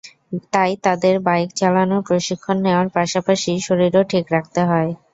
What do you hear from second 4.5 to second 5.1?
হয়।